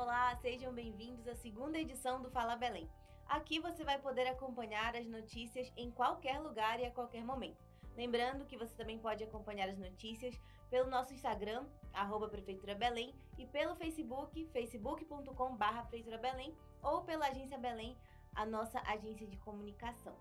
Olá, 0.00 0.36
sejam 0.36 0.72
bem-vindos 0.72 1.26
à 1.26 1.34
segunda 1.34 1.76
edição 1.76 2.22
do 2.22 2.30
Fala 2.30 2.54
Belém. 2.54 2.88
Aqui 3.26 3.58
você 3.58 3.82
vai 3.82 3.98
poder 3.98 4.28
acompanhar 4.28 4.94
as 4.94 5.08
notícias 5.08 5.72
em 5.76 5.90
qualquer 5.90 6.38
lugar 6.38 6.78
e 6.78 6.86
a 6.86 6.90
qualquer 6.92 7.24
momento. 7.24 7.64
Lembrando 7.96 8.46
que 8.46 8.56
você 8.56 8.72
também 8.76 8.96
pode 9.00 9.24
acompanhar 9.24 9.68
as 9.68 9.76
notícias 9.76 10.40
pelo 10.70 10.88
nosso 10.88 11.12
Instagram, 11.12 11.66
arroba 11.92 12.28
Prefeitura 12.28 12.76
Belém, 12.76 13.12
e 13.36 13.44
pelo 13.44 13.74
Facebook, 13.74 14.46
facebook.com.br 14.52 15.80
Prefeitura 15.88 16.18
Belém, 16.18 16.56
ou 16.80 17.02
pela 17.02 17.26
Agência 17.26 17.58
Belém, 17.58 17.98
a 18.36 18.46
nossa 18.46 18.80
agência 18.82 19.26
de 19.26 19.36
comunicação. 19.38 20.14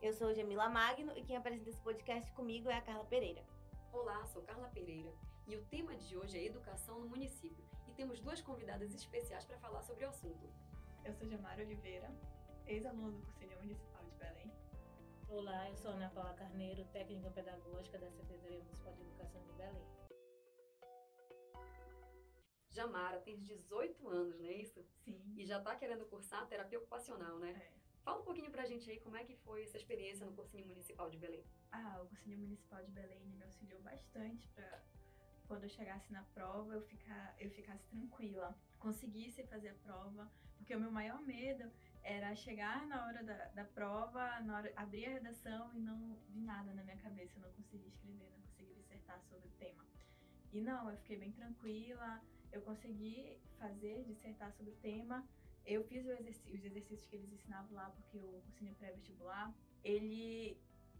Eu 0.00 0.14
sou 0.14 0.32
Jamila 0.32 0.66
Magno 0.66 1.12
e 1.14 1.22
quem 1.22 1.36
apresenta 1.36 1.68
esse 1.68 1.82
podcast 1.82 2.32
comigo 2.32 2.70
é 2.70 2.78
a 2.78 2.80
Carla 2.80 3.04
Pereira. 3.04 3.44
Olá, 3.92 4.24
sou 4.24 4.40
Carla 4.44 4.68
Pereira 4.68 5.12
e 5.46 5.56
o 5.56 5.64
tema 5.66 5.94
de 5.94 6.16
hoje 6.16 6.38
é 6.38 6.46
educação 6.46 6.98
no 7.00 7.08
município 7.10 7.68
temos 7.98 8.20
duas 8.20 8.40
convidadas 8.40 8.94
especiais 8.94 9.44
para 9.44 9.58
falar 9.58 9.82
sobre 9.82 10.04
o 10.04 10.08
assunto. 10.08 10.48
Eu 11.04 11.12
sou 11.12 11.26
Jamara 11.26 11.64
Oliveira, 11.64 12.08
ex-aluna 12.64 13.10
do 13.10 13.20
Cursinho 13.26 13.58
Municipal 13.58 14.04
de 14.04 14.14
Belém. 14.14 14.52
Olá, 15.28 15.68
eu 15.68 15.76
sou 15.76 15.90
Ana 15.90 16.08
Paula 16.10 16.32
Carneiro, 16.34 16.84
técnica 16.92 17.28
pedagógica 17.28 17.98
da 17.98 18.08
Secretaria 18.12 18.60
Municipal 18.60 18.94
de 18.94 19.00
Educação 19.00 19.42
de 19.42 19.52
Belém. 19.54 19.84
Jamara 22.70 23.18
tem 23.18 23.40
18 23.40 24.08
anos, 24.08 24.38
não 24.38 24.46
é 24.46 24.52
isso? 24.52 24.80
Sim. 25.04 25.34
E 25.36 25.44
já 25.44 25.58
está 25.58 25.74
querendo 25.74 26.06
cursar 26.06 26.46
terapia 26.46 26.78
ocupacional, 26.78 27.40
né? 27.40 27.50
É. 27.50 27.78
Fala 28.04 28.20
um 28.20 28.24
pouquinho 28.24 28.52
pra 28.52 28.64
gente 28.64 28.88
aí 28.88 29.00
como 29.00 29.16
é 29.16 29.24
que 29.24 29.34
foi 29.38 29.64
essa 29.64 29.76
experiência 29.76 30.24
no 30.24 30.32
Cursinho 30.34 30.68
Municipal 30.68 31.10
de 31.10 31.18
Belém. 31.18 31.44
Ah, 31.72 32.00
o 32.00 32.06
Cursinho 32.06 32.38
Municipal 32.38 32.80
de 32.84 32.92
Belém 32.92 33.26
me 33.26 33.42
auxiliou 33.42 33.80
bastante 33.80 34.46
para 34.50 34.84
quando 35.48 35.64
eu 35.64 35.68
chegasse 35.70 36.12
na 36.12 36.22
prova 36.34 36.74
eu, 36.74 36.82
ficar, 36.82 37.34
eu 37.40 37.50
ficasse 37.50 37.84
tranquila, 37.88 38.54
conseguisse 38.78 39.42
fazer 39.44 39.70
a 39.70 39.74
prova, 39.74 40.30
porque 40.56 40.76
o 40.76 40.80
meu 40.80 40.92
maior 40.92 41.20
medo 41.22 41.68
era 42.02 42.34
chegar 42.36 42.86
na 42.86 43.06
hora 43.06 43.24
da, 43.24 43.44
da 43.46 43.64
prova, 43.64 44.40
na 44.40 44.58
hora, 44.58 44.72
abrir 44.76 45.06
a 45.06 45.14
redação 45.14 45.74
e 45.74 45.80
não 45.80 46.18
vi 46.28 46.40
nada 46.40 46.72
na 46.74 46.84
minha 46.84 46.98
cabeça, 46.98 47.38
eu 47.38 47.42
não 47.42 47.52
conseguia 47.52 47.88
escrever, 47.88 48.30
não 48.30 48.40
conseguia 48.42 48.74
dissertar 48.74 49.20
sobre 49.22 49.48
o 49.48 49.52
tema. 49.52 49.84
E 50.52 50.60
não, 50.60 50.90
eu 50.90 50.96
fiquei 50.98 51.18
bem 51.18 51.32
tranquila, 51.32 52.22
eu 52.52 52.62
consegui 52.62 53.38
fazer, 53.58 54.04
dissertar 54.04 54.52
sobre 54.52 54.72
o 54.72 54.76
tema, 54.76 55.26
eu 55.66 55.84
fiz 55.84 56.04
os 56.04 56.64
exercícios 56.64 57.06
que 57.06 57.16
eles 57.16 57.32
ensinavam 57.32 57.74
lá, 57.74 57.90
porque 57.90 58.18
o 58.18 58.40
cursinho 58.42 58.74
pré-vestibular, 58.76 59.54
ele 59.82 60.58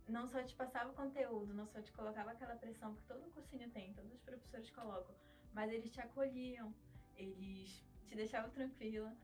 não 0.08 0.26
só 0.26 0.42
te 0.42 0.54
passava 0.54 0.92
conteúdo, 0.92 1.54
não 1.54 1.66
só 1.66 1.80
te 1.80 1.92
colocava 1.92 2.32
aquela 2.32 2.56
pressão 2.56 2.94
que 2.94 3.02
todo 3.02 3.30
cursinho 3.32 3.70
tem, 3.70 3.92
todos 3.92 4.12
os 4.12 4.20
professores 4.20 4.70
colocam, 4.70 5.14
mas 5.52 5.70
eles 5.72 5.90
te 5.90 6.00
acolhiam, 6.00 6.74
eles 7.16 7.84
te 8.06 8.14
deixavam 8.14 8.50
tranquila. 8.50 9.14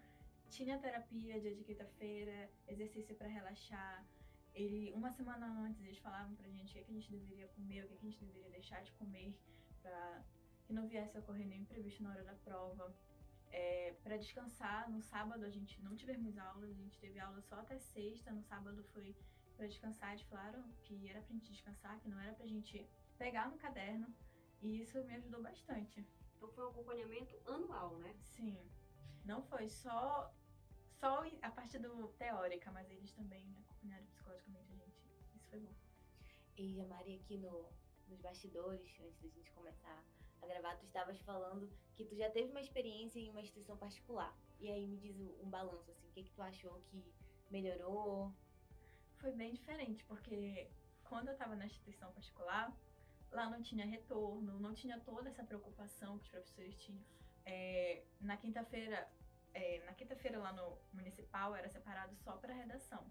Tinha 0.50 0.78
terapia 0.78 1.40
dia 1.40 1.54
de 1.54 1.64
quinta-feira, 1.64 2.50
exercício 2.68 3.14
para 3.16 3.28
relaxar. 3.28 4.06
Ele, 4.54 4.92
uma 4.92 5.10
semana 5.10 5.46
antes, 5.46 5.82
eles 5.82 5.98
falavam 5.98 6.34
pra 6.36 6.48
gente 6.48 6.70
o 6.70 6.74
que, 6.74 6.84
que 6.84 6.90
a 6.90 6.94
gente 6.94 7.10
deveria 7.10 7.48
comer, 7.48 7.84
o 7.84 7.88
que, 7.88 7.96
que 7.96 8.06
a 8.06 8.10
gente 8.10 8.24
deveria 8.24 8.50
deixar 8.50 8.82
de 8.82 8.92
comer, 8.92 9.36
para 9.82 10.22
que 10.64 10.72
não 10.72 10.86
viesse 10.86 11.16
a 11.16 11.20
ocorrer 11.20 11.46
nenhum 11.46 11.62
imprevisto 11.62 12.02
na 12.02 12.10
hora 12.10 12.22
da 12.22 12.34
prova. 12.34 12.94
É, 13.50 13.94
para 14.02 14.16
descansar, 14.16 14.90
no 14.90 15.00
sábado 15.00 15.44
a 15.44 15.50
gente 15.50 15.80
não 15.82 15.94
tivemos 15.96 16.36
aulas, 16.38 16.70
a 16.70 16.74
gente 16.74 16.98
teve 16.98 17.18
aula 17.18 17.40
só 17.40 17.56
até 17.56 17.78
sexta, 17.78 18.32
no 18.32 18.42
sábado 18.42 18.82
foi 18.92 19.14
para 19.54 19.66
descansar, 19.66 20.12
eles 20.12 20.24
falaram 20.26 20.62
que 20.82 21.08
era 21.08 21.20
pra 21.20 21.32
gente 21.32 21.50
descansar, 21.50 21.98
que 22.00 22.08
não 22.08 22.20
era 22.20 22.32
pra 22.34 22.46
gente 22.46 22.86
pegar 23.18 23.48
no 23.50 23.56
caderno, 23.56 24.12
e 24.60 24.80
isso 24.80 25.02
me 25.04 25.14
ajudou 25.14 25.42
bastante. 25.42 26.06
Então 26.36 26.48
foi 26.50 26.64
um 26.64 26.68
acompanhamento 26.68 27.40
anual, 27.46 27.96
né? 27.98 28.14
Sim. 28.20 28.58
Não 29.24 29.42
foi 29.42 29.68
só 29.68 30.32
só 31.04 31.22
a 31.42 31.50
parte 31.50 31.78
do 31.78 32.08
teórica, 32.18 32.70
mas 32.72 32.90
eles 32.90 33.12
também 33.12 33.54
acompanharam 33.58 34.06
psicologicamente 34.06 34.72
a 34.72 34.76
gente. 34.76 34.96
Isso 35.34 35.48
foi 35.50 35.60
bom. 35.60 35.74
E 36.56 36.80
a 36.80 36.86
Maria 36.86 37.16
aqui 37.16 37.36
no, 37.36 37.68
nos 38.08 38.20
bastidores, 38.20 38.98
antes 39.00 39.20
da 39.20 39.28
gente 39.28 39.50
começar 39.52 40.02
a 40.40 40.46
gravar, 40.46 40.76
tu 40.76 40.86
estavas 40.86 41.18
falando 41.20 41.70
que 41.94 42.04
tu 42.04 42.14
já 42.16 42.30
teve 42.30 42.50
uma 42.50 42.60
experiência 42.60 43.18
em 43.18 43.30
uma 43.30 43.40
instituição 43.40 43.76
particular. 43.76 44.36
E 44.60 44.70
aí 44.70 44.86
me 44.86 44.96
diz 44.96 45.18
um 45.18 45.50
balanço, 45.50 45.90
assim, 45.90 46.06
o 46.08 46.12
que 46.12 46.24
que 46.24 46.32
tu 46.32 46.42
achou 46.42 46.80
que 46.90 47.04
melhorou? 47.50 48.32
Foi 49.20 49.32
bem 49.32 49.52
diferente, 49.52 50.04
porque 50.04 50.68
quando 51.04 51.28
eu 51.28 51.32
estava 51.32 51.56
na 51.56 51.66
instituição 51.66 52.12
particular, 52.12 52.74
lá 53.30 53.48
não 53.48 53.62
tinha 53.62 53.84
retorno, 53.84 54.58
não 54.60 54.72
tinha 54.72 54.98
toda 55.00 55.28
essa 55.28 55.42
preocupação 55.44 56.18
que 56.18 56.24
os 56.24 56.30
professores 56.30 56.76
tinham. 56.76 57.02
É, 57.46 58.04
na 58.20 58.36
quinta-feira, 58.36 59.08
é, 59.52 59.82
na 59.84 59.92
quinta-feira 59.92 60.38
lá 60.38 60.52
no 60.52 60.78
municipal 60.92 61.54
era 61.54 61.68
separado 61.68 62.14
só 62.16 62.36
para 62.36 62.54
redação, 62.54 63.04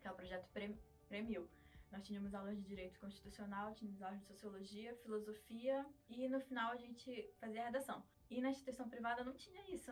que 0.00 0.08
é 0.08 0.10
o 0.10 0.14
projeto 0.14 0.48
Premil. 1.08 1.48
Nós 1.90 2.04
tínhamos 2.06 2.34
aulas 2.34 2.56
de 2.58 2.64
direito 2.64 3.00
constitucional, 3.00 3.74
tínhamos 3.74 4.02
aulas 4.02 4.20
de 4.20 4.26
sociologia, 4.26 4.94
filosofia 4.96 5.86
e 6.08 6.28
no 6.28 6.40
final 6.40 6.72
a 6.72 6.76
gente 6.76 7.32
fazia 7.40 7.64
redação. 7.64 8.04
E 8.28 8.42
na 8.42 8.50
instituição 8.50 8.88
privada 8.88 9.24
não 9.24 9.34
tinha 9.34 9.74
isso. 9.74 9.90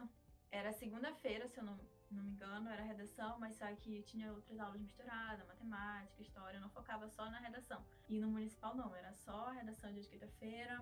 Era 0.50 0.72
segunda-feira, 0.72 1.48
se 1.48 1.58
eu 1.58 1.64
não, 1.64 1.80
não 2.14 2.22
me 2.22 2.30
engano, 2.30 2.68
era 2.68 2.82
redação, 2.82 3.38
mas 3.38 3.56
só 3.56 3.66
que 3.74 4.02
tinha 4.02 4.32
outras 4.32 4.58
aulas 4.58 4.80
misturadas, 4.80 5.46
matemática, 5.46 6.22
história, 6.22 6.56
eu 6.56 6.60
não 6.60 6.70
focava 6.70 7.08
só 7.08 7.28
na 7.30 7.38
redação. 7.38 7.84
E 8.08 8.18
no 8.20 8.28
municipal 8.28 8.76
não, 8.76 8.94
era 8.94 9.12
só 9.12 9.50
redação 9.50 9.92
de 9.92 10.00
quinta-feira. 10.08 10.80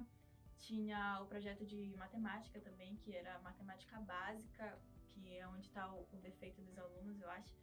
Tinha 0.58 1.20
o 1.22 1.26
projeto 1.26 1.64
de 1.64 1.94
matemática 1.96 2.60
também, 2.60 2.96
que 2.96 3.14
era 3.14 3.38
matemática 3.40 4.00
básica, 4.00 4.78
que 5.12 5.36
é 5.36 5.46
onde 5.48 5.66
está 5.66 5.92
o, 5.92 6.06
o 6.12 6.16
defeito 6.18 6.62
dos 6.62 6.78
alunos, 6.78 7.20
eu 7.20 7.30
acho 7.30 7.54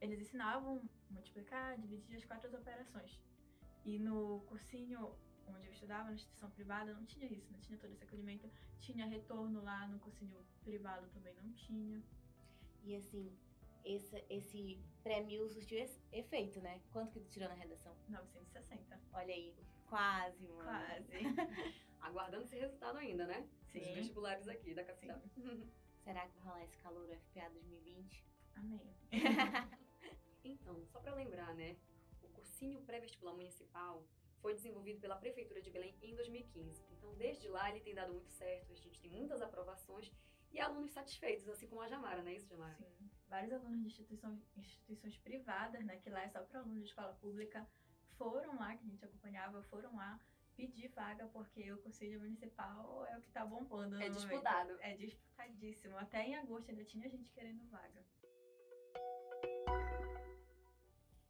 eles 0.00 0.18
ensinavam 0.18 0.82
multiplicar, 1.10 1.78
dividir 1.78 2.16
as 2.16 2.24
quatro 2.24 2.50
operações. 2.56 3.20
E 3.84 3.98
no 3.98 4.40
cursinho 4.48 5.14
onde 5.46 5.66
eu 5.66 5.72
estudava, 5.72 6.08
na 6.08 6.14
instituição 6.14 6.50
privada, 6.50 6.94
não 6.94 7.04
tinha 7.04 7.26
isso, 7.26 7.52
não 7.52 7.60
tinha 7.60 7.78
todo 7.78 7.92
esse 7.92 8.04
acolhimento. 8.04 8.50
Tinha 8.80 9.06
retorno 9.06 9.62
lá 9.62 9.86
no 9.88 9.98
cursinho 9.98 10.36
privado 10.62 11.06
também 11.08 11.34
não 11.42 11.52
tinha. 11.52 12.02
E 12.84 12.96
assim, 12.96 13.32
esse, 13.84 14.24
esse 14.28 14.80
prêmio 15.02 15.48
surtiu 15.48 15.86
efeito, 16.12 16.60
né? 16.60 16.80
Quanto 16.92 17.12
que 17.12 17.20
tu 17.20 17.28
tirou 17.28 17.48
na 17.48 17.54
redação? 17.54 17.94
960. 18.08 19.00
Olha 19.12 19.34
aí, 19.34 19.54
quase, 19.88 20.46
mano. 20.48 20.64
Quase. 20.64 21.10
Aguardando 22.00 22.44
esse 22.44 22.56
resultado 22.56 22.98
ainda, 22.98 23.26
né? 23.26 23.48
Sim. 23.72 23.80
Os 23.80 23.88
vestibulares 23.94 24.48
aqui 24.48 24.74
da 24.74 24.84
capital. 24.84 25.20
Será 26.04 26.26
que 26.26 26.38
vai 26.38 26.46
rolar 26.46 26.64
esse 26.64 26.78
calor 26.78 27.06
FPA 27.06 27.50
2020? 27.50 28.24
Amém. 28.56 28.80
então, 30.42 30.84
só 30.86 30.98
para 31.00 31.14
lembrar, 31.14 31.54
né? 31.54 31.76
O 32.22 32.28
cursinho 32.28 32.80
pré-vestibular 32.82 33.34
municipal 33.34 34.06
foi 34.40 34.54
desenvolvido 34.54 35.00
pela 35.00 35.16
Prefeitura 35.16 35.60
de 35.60 35.70
Belém 35.70 35.94
em 36.02 36.14
2015. 36.14 36.82
Então, 36.92 37.14
desde 37.14 37.48
lá, 37.48 37.70
ele 37.70 37.80
tem 37.80 37.94
dado 37.94 38.12
muito 38.12 38.30
certo, 38.30 38.72
a 38.72 38.76
gente 38.76 38.98
tem 38.98 39.10
muitas 39.10 39.42
aprovações 39.42 40.10
e 40.52 40.60
alunos 40.60 40.92
satisfeitos, 40.92 41.48
assim 41.48 41.66
como 41.66 41.80
a 41.80 41.88
Jamara, 41.88 42.22
não 42.22 42.30
é 42.30 42.34
isso, 42.34 42.48
Jamara? 42.48 42.74
Sim. 42.74 43.10
Vários 43.28 43.52
alunos 43.52 43.80
de 43.80 43.86
instituições, 43.86 44.40
instituições 44.56 45.16
privadas, 45.18 45.84
né, 45.84 45.96
que 45.98 46.10
lá 46.10 46.22
é 46.22 46.28
só 46.28 46.40
para 46.42 46.60
alunos 46.60 46.82
de 46.82 46.88
escola 46.88 47.12
pública, 47.14 47.66
foram 48.18 48.56
lá, 48.56 48.76
que 48.76 48.84
a 48.84 48.90
gente 48.90 49.04
acompanhava, 49.04 49.62
foram 49.64 49.94
lá 49.94 50.20
pedir 50.56 50.88
vaga, 50.88 51.26
porque 51.28 51.72
o 51.72 51.78
Conselho 51.78 52.20
Municipal 52.20 53.06
é 53.06 53.16
o 53.16 53.22
que 53.22 53.30
tá 53.30 53.46
bombando. 53.46 54.00
É 54.00 54.10
disputado. 54.10 54.76
É 54.80 54.94
disputadíssimo. 54.94 55.96
Até 55.96 56.26
em 56.26 56.36
agosto 56.36 56.70
ainda 56.70 56.84
tinha 56.84 57.08
gente 57.08 57.30
querendo 57.30 57.64
vaga. 57.70 58.04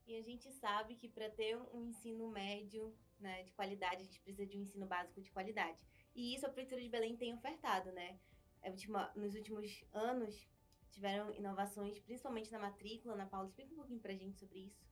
E 0.05 0.17
a 0.17 0.23
gente 0.23 0.51
sabe 0.51 0.97
que 0.97 1.09
para 1.09 1.31
ter 1.31 1.57
um 1.73 1.85
ensino 1.85 2.29
médio 2.29 2.93
né, 3.21 3.45
de 3.45 3.53
qualidade, 3.53 4.03
a 4.03 4.05
gente 4.05 4.21
precisa 4.21 4.45
de 4.45 4.59
um 4.59 4.63
ensino 4.63 4.87
básico 4.87 5.21
de 5.21 5.31
qualidade. 5.31 5.81
E 6.13 6.35
isso 6.35 6.45
a 6.45 6.49
Prefeitura 6.49 6.83
de 6.83 6.89
Belém 6.89 7.17
tem 7.17 7.33
ofertado, 7.33 7.93
né? 7.93 8.19
Nos 9.17 9.35
últimos 9.35 9.85
anos, 9.93 10.49
tiveram 10.91 11.33
inovações, 11.35 11.99
principalmente 12.01 12.53
na 12.53 12.59
matrícula. 12.59 13.17
Na 13.17 13.27
Paula, 13.27 13.49
explica 13.49 13.73
um 13.73 13.77
pouquinho 13.77 14.01
para 14.01 14.13
a 14.13 14.17
gente 14.17 14.39
sobre 14.39 14.61
isso. 14.61 14.91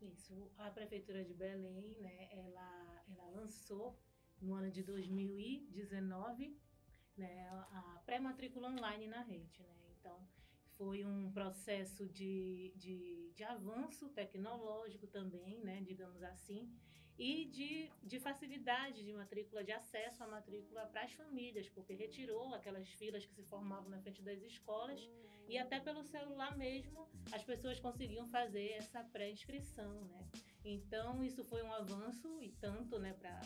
Isso, 0.00 0.50
a 0.58 0.70
Prefeitura 0.70 1.24
de 1.24 1.32
Belém, 1.32 1.96
né, 2.00 2.28
ela, 2.30 3.04
ela 3.08 3.30
lançou 3.30 3.98
no 4.40 4.54
ano 4.54 4.70
de 4.70 4.82
2019 4.82 6.54
né, 7.16 7.48
a 7.48 8.02
pré-matrícula 8.04 8.68
online 8.68 9.06
na 9.06 9.22
rede. 9.22 9.62
Né? 9.62 9.74
Então, 9.98 10.20
foi 10.76 11.04
um 11.04 11.32
processo 11.32 12.06
de, 12.06 12.72
de, 12.76 13.32
de, 13.34 13.44
avanço 13.44 14.10
tecnológico 14.10 15.06
também, 15.06 15.60
né, 15.62 15.80
digamos 15.82 16.22
assim, 16.22 16.70
e 17.18 17.46
de, 17.46 17.90
de 18.02 18.20
facilidade 18.20 19.02
de 19.02 19.12
matrícula, 19.12 19.64
de 19.64 19.72
acesso 19.72 20.22
à 20.22 20.26
matrícula 20.26 20.86
para 20.86 21.02
as 21.02 21.12
famílias, 21.12 21.68
porque 21.70 21.94
retirou 21.94 22.54
aquelas 22.54 22.88
filas 22.90 23.24
que 23.24 23.34
se 23.34 23.42
formavam 23.42 23.88
na 23.88 23.98
frente 24.00 24.22
das 24.22 24.42
escolas 24.42 25.00
e 25.48 25.56
até 25.56 25.80
pelo 25.80 26.02
celular 26.02 26.56
mesmo 26.56 27.08
as 27.32 27.42
pessoas 27.42 27.80
conseguiam 27.80 28.28
fazer 28.28 28.72
essa 28.72 29.02
pré-inscrição. 29.04 30.04
Né? 30.04 30.28
Então, 30.64 31.22
isso 31.24 31.44
foi 31.44 31.62
um 31.62 31.72
avanço 31.72 32.40
e 32.42 32.50
tanto 32.52 32.98
né, 32.98 33.14
para 33.14 33.40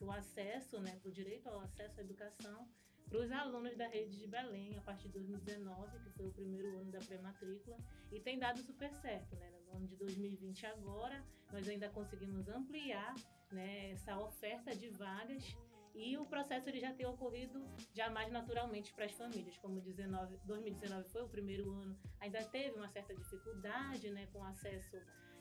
o 0.00 0.10
acesso, 0.10 0.80
né, 0.80 0.98
para 1.00 1.08
o 1.08 1.12
direito 1.12 1.48
ao 1.48 1.60
acesso 1.60 2.00
à 2.00 2.02
educação, 2.02 2.68
para 3.08 3.18
os 3.18 3.30
alunos 3.30 3.76
da 3.76 3.86
rede 3.86 4.18
de 4.18 4.26
Belém 4.26 4.76
a 4.76 4.82
partir 4.82 5.08
de 5.08 5.14
2019, 5.14 5.98
que 6.00 6.10
foi 6.10 6.26
o 6.26 6.32
primeiro 6.32 6.76
ano 6.78 6.90
da 6.90 6.98
pré-matrícula, 6.98 7.78
e 8.12 8.20
tem 8.20 8.38
dado 8.38 8.60
super 8.62 8.92
certo. 8.94 9.36
Né? 9.36 9.50
No 9.66 9.76
ano 9.76 9.86
de 9.86 9.96
2020 9.96 10.66
agora, 10.66 11.24
nós 11.52 11.68
ainda 11.68 11.88
conseguimos 11.90 12.48
ampliar 12.48 13.14
né, 13.52 13.90
essa 13.92 14.18
oferta 14.18 14.74
de 14.74 14.88
vagas 14.88 15.56
e 15.94 16.16
o 16.18 16.26
processo 16.26 16.68
ele 16.68 16.78
já 16.78 16.92
tem 16.92 17.06
ocorrido 17.06 17.64
já 17.94 18.10
mais 18.10 18.30
naturalmente 18.30 18.92
para 18.92 19.06
as 19.06 19.12
famílias. 19.12 19.56
Como 19.58 19.80
19, 19.80 20.38
2019 20.44 21.08
foi 21.08 21.22
o 21.22 21.28
primeiro 21.28 21.72
ano, 21.72 21.98
ainda 22.20 22.44
teve 22.44 22.76
uma 22.76 22.88
certa 22.88 23.14
dificuldade 23.14 24.10
né, 24.10 24.28
com 24.32 24.44
acesso 24.44 24.96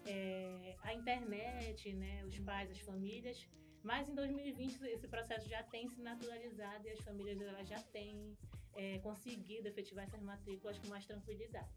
é, 0.05 0.75
à 0.83 0.93
internet, 0.93 1.91
né, 1.93 2.23
os 2.25 2.39
pais, 2.39 2.71
as 2.71 2.79
famílias, 2.79 3.47
mas 3.85 4.09
em 4.09 4.15
2020 4.15 4.81
esse 4.87 5.07
processo 5.07 5.47
já 5.47 5.61
tem 5.61 5.87
se 5.87 6.01
naturalizado 6.01 6.87
e 6.87 6.91
as 6.91 6.99
famílias 7.01 7.39
elas 7.39 7.67
já 7.67 7.79
têm 7.93 8.35
é, 8.75 8.97
conseguido 8.99 9.67
efetivar 9.67 10.05
essas 10.05 10.21
matrículas 10.23 10.77
com 10.79 10.87
mais 10.87 11.05
tranquilidade. 11.05 11.69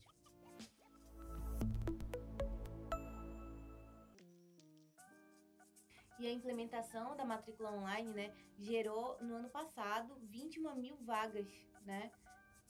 E 6.19 6.27
a 6.27 6.33
implementação 6.33 7.15
da 7.15 7.25
matrícula 7.25 7.71
online, 7.73 8.13
né, 8.13 8.35
gerou 8.59 9.23
no 9.23 9.37
ano 9.37 9.51
passado 9.51 10.17
21 10.23 10.75
mil 10.77 10.97
vagas, 11.05 11.47
né? 11.83 12.11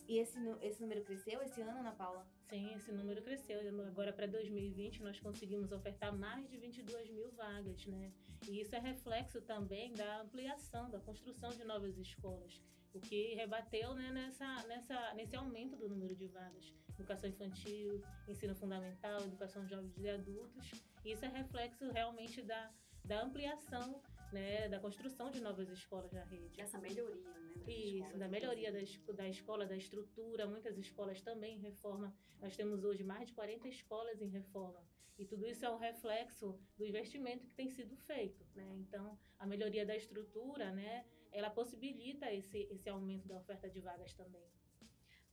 E 0.09 0.19
esse, 0.19 0.39
esse 0.63 0.81
número 0.81 1.05
cresceu 1.05 1.43
esse 1.43 1.61
ano, 1.61 1.81
Ana 1.81 1.93
Paula? 1.93 2.27
Sim, 2.49 2.75
esse 2.75 2.91
número 2.91 3.21
cresceu. 3.23 3.61
Agora, 3.87 4.11
para 4.11 4.27
2020, 4.27 5.03
nós 5.03 5.21
conseguimos 5.21 5.71
ofertar 5.71 6.17
mais 6.17 6.49
de 6.49 6.57
22 6.57 7.11
mil 7.11 7.31
vagas, 7.33 7.85
né? 7.85 8.11
E 8.49 8.63
isso 8.63 8.75
é 8.75 8.79
reflexo 8.79 9.43
também 9.43 9.93
da 9.93 10.23
ampliação, 10.23 10.89
da 10.89 10.99
construção 10.99 11.51
de 11.51 11.63
novas 11.65 11.99
escolas, 11.99 12.59
o 12.95 13.01
que 13.01 13.35
rebateu 13.35 13.95
né, 13.95 14.11
nessa, 14.11 14.67
nessa, 14.67 15.13
nesse 15.13 15.37
aumento 15.37 15.77
do 15.77 15.91
número 15.91 16.17
de 16.17 16.27
vagas. 16.27 16.73
Educação 16.95 17.29
infantil, 17.29 18.03
ensino 18.27 18.55
fundamental, 18.55 19.21
educação 19.21 19.63
de 19.65 19.71
jovens 19.71 19.99
e 19.99 20.09
adultos. 20.09 20.71
Isso 21.05 21.23
é 21.27 21.29
reflexo 21.29 21.91
realmente 21.91 22.41
da, 22.41 22.73
da 23.05 23.23
ampliação 23.23 24.01
né, 24.33 24.69
da 24.69 24.79
construção 24.79 25.31
de 25.31 25.41
novas 25.41 25.69
escolas 25.69 26.13
na 26.13 26.25
rede. 26.25 26.61
Essa 26.61 26.79
melhoria, 26.79 27.17
né? 27.17 27.53
Isso, 27.67 27.97
escolas, 27.97 28.19
da 28.19 28.29
melhoria 28.29 28.73
da, 28.73 28.79
da 29.15 29.29
escola, 29.29 29.67
da 29.67 29.77
estrutura. 29.77 30.47
Muitas 30.47 30.79
escolas 30.79 31.21
também 31.21 31.57
em 31.57 31.61
reforma. 31.61 32.15
Nós 32.41 32.57
temos 32.57 32.85
hoje 32.85 33.03
mais 33.05 33.29
de 33.29 33.35
40 33.35 33.69
escolas 33.69 34.21
em 34.21 34.29
reforma. 34.29 34.83
E 35.19 35.25
tudo 35.25 35.47
isso 35.47 35.65
é 35.65 35.71
um 35.71 35.79
reflexo 35.79 36.59
do 36.77 36.87
investimento 36.87 37.45
que 37.45 37.53
tem 37.55 37.69
sido 37.69 37.97
feito. 37.97 38.47
Né? 38.55 38.77
Então, 38.77 39.19
a 39.39 39.47
melhoria 39.47 39.85
da 39.85 39.97
estrutura, 39.97 40.73
né, 40.73 41.05
ela 41.33 41.51
possibilita 41.51 42.33
esse, 42.33 42.69
esse 42.71 42.89
aumento 42.89 43.27
da 43.27 43.37
oferta 43.37 43.69
de 43.69 43.81
vagas 43.81 44.15
também. 44.15 44.47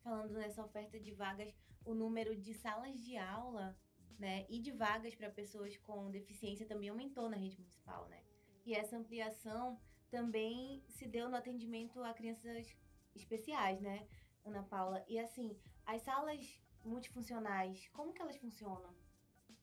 Falando 0.01 0.33
nessa 0.33 0.63
oferta 0.63 0.99
de 0.99 1.11
vagas, 1.11 1.53
o 1.85 1.93
número 1.93 2.35
de 2.35 2.53
salas 2.53 2.99
de 2.99 3.15
aula 3.15 3.77
né, 4.17 4.45
e 4.49 4.59
de 4.59 4.71
vagas 4.71 5.13
para 5.13 5.29
pessoas 5.29 5.77
com 5.77 6.09
deficiência 6.09 6.65
também 6.65 6.89
aumentou 6.89 7.29
na 7.29 7.37
rede 7.37 7.57
municipal, 7.57 8.07
né? 8.07 8.23
E 8.65 8.73
essa 8.73 8.97
ampliação 8.97 9.79
também 10.09 10.83
se 10.89 11.07
deu 11.07 11.29
no 11.29 11.35
atendimento 11.35 12.03
a 12.03 12.13
crianças 12.13 12.75
especiais, 13.15 13.79
né, 13.79 14.07
Ana 14.43 14.63
Paula? 14.63 15.05
E 15.07 15.19
assim, 15.19 15.55
as 15.85 16.01
salas 16.01 16.59
multifuncionais, 16.83 17.87
como 17.93 18.11
que 18.11 18.21
elas 18.21 18.37
funcionam? 18.37 18.95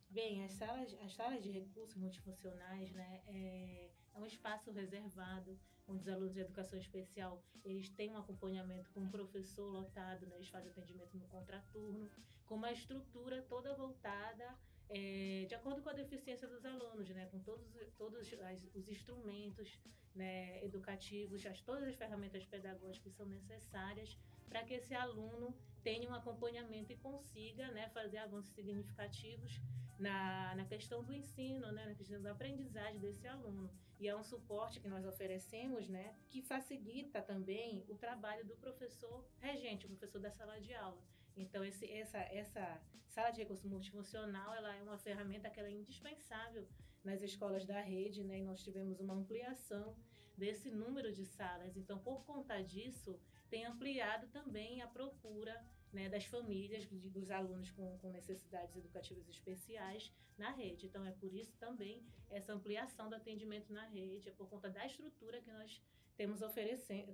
Bem, 0.08 0.44
as 0.44 0.52
salas, 0.52 0.94
as 1.00 1.14
salas 1.14 1.42
de 1.42 1.50
recursos 1.50 1.96
multifuncionais, 1.96 2.92
né, 2.92 3.22
é, 3.26 3.90
é 4.14 4.20
um 4.20 4.26
espaço 4.26 4.70
reservado 4.70 5.58
onde 5.88 6.02
os 6.02 6.08
alunos 6.08 6.34
de 6.34 6.40
educação 6.40 6.78
especial 6.78 7.42
eles 7.64 7.88
têm 7.90 8.12
um 8.12 8.18
acompanhamento 8.18 8.90
com 8.92 9.00
um 9.00 9.10
professor 9.10 9.68
lotado, 9.68 10.26
né, 10.26 10.36
eles 10.36 10.48
fazem 10.48 10.70
atendimento 10.70 11.16
no 11.16 11.26
contraturno, 11.26 12.08
com 12.46 12.54
uma 12.54 12.70
estrutura 12.70 13.42
toda 13.42 13.74
voltada 13.74 14.56
é, 14.94 15.46
de 15.48 15.54
acordo 15.54 15.82
com 15.82 15.88
a 15.88 15.94
deficiência 15.94 16.46
dos 16.46 16.64
alunos, 16.66 17.08
né, 17.08 17.26
com 17.26 17.38
todos, 17.40 17.66
todos 17.96 18.32
as, 18.34 18.68
os 18.74 18.88
instrumentos 18.88 19.80
né, 20.14 20.62
educativos, 20.62 21.44
as, 21.46 21.62
todas 21.62 21.88
as 21.88 21.94
ferramentas 21.94 22.44
pedagógicas 22.44 22.98
que 23.02 23.10
são 23.10 23.24
necessárias 23.24 24.18
para 24.48 24.62
que 24.62 24.74
esse 24.74 24.94
aluno 24.94 25.56
tenha 25.82 26.10
um 26.10 26.14
acompanhamento 26.14 26.92
e 26.92 26.96
consiga 26.96 27.68
né, 27.68 27.88
fazer 27.88 28.18
avanços 28.18 28.52
significativos 28.52 29.58
na, 29.98 30.54
na 30.54 30.64
questão 30.66 31.02
do 31.02 31.14
ensino, 31.14 31.72
né, 31.72 31.86
na 31.86 31.94
questão 31.94 32.20
da 32.20 32.32
aprendizagem 32.32 33.00
desse 33.00 33.26
aluno. 33.26 33.70
E 33.98 34.08
é 34.08 34.14
um 34.14 34.22
suporte 34.22 34.78
que 34.78 34.88
nós 34.88 35.06
oferecemos, 35.06 35.88
né, 35.88 36.14
que 36.28 36.42
facilita 36.42 37.22
também 37.22 37.82
o 37.88 37.94
trabalho 37.94 38.44
do 38.44 38.54
professor 38.56 39.24
regente, 39.38 39.86
o 39.86 39.88
professor 39.88 40.20
da 40.20 40.30
sala 40.30 40.60
de 40.60 40.74
aula. 40.74 41.00
Então, 41.36 41.64
esse, 41.64 41.90
essa, 41.90 42.18
essa 42.18 42.80
sala 43.08 43.30
de 43.30 43.40
recurso 43.40 43.68
multifuncional, 43.68 44.54
ela 44.54 44.74
é 44.76 44.82
uma 44.82 44.98
ferramenta 44.98 45.50
que 45.50 45.60
é 45.60 45.70
indispensável 45.70 46.66
nas 47.04 47.22
escolas 47.22 47.64
da 47.64 47.80
rede, 47.80 48.22
né? 48.24 48.38
E 48.38 48.42
nós 48.42 48.62
tivemos 48.62 49.00
uma 49.00 49.14
ampliação 49.14 49.96
desse 50.36 50.70
número 50.70 51.12
de 51.12 51.24
salas. 51.24 51.76
Então, 51.76 51.98
por 51.98 52.24
conta 52.24 52.62
disso, 52.62 53.18
tem 53.50 53.64
ampliado 53.66 54.28
também 54.28 54.80
a 54.80 54.86
procura 54.86 55.64
né, 55.92 56.08
das 56.08 56.24
famílias, 56.24 56.86
dos 56.86 57.30
alunos 57.30 57.70
com, 57.70 57.98
com, 57.98 58.10
necessidades 58.10 58.74
educativas 58.74 59.28
especiais 59.28 60.10
na 60.38 60.50
rede. 60.50 60.86
Então, 60.86 61.04
é 61.04 61.12
por 61.12 61.34
isso 61.34 61.54
também 61.58 62.02
essa 62.30 62.52
ampliação 62.54 63.10
do 63.10 63.14
atendimento 63.14 63.72
na 63.72 63.84
rede, 63.86 64.28
é 64.28 64.32
por 64.32 64.48
conta 64.48 64.70
da 64.70 64.86
estrutura 64.86 65.40
que 65.42 65.52
nós 65.52 65.82
temos, 66.16 66.40